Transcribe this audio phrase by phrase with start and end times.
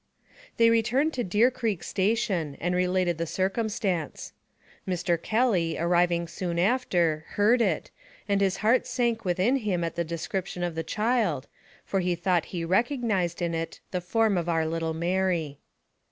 [0.57, 4.33] They returned to Deer Creek Station, and related the circumstance.
[4.87, 5.21] Mr.
[5.21, 7.91] Kelly, arriving soon after/ heard it,
[8.27, 11.47] and his heart sank within him at the descrip tion of the child,
[11.85, 15.59] for he thought he recognized in it the form of our little Mary.